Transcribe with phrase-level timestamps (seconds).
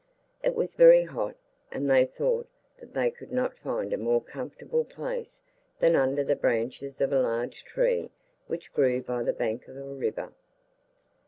[0.43, 1.35] It was very hot,
[1.71, 5.43] and they thought that they could not find a more comfortable place
[5.79, 8.09] than under the branches of a large tree
[8.47, 10.33] which grew by the bank of a river.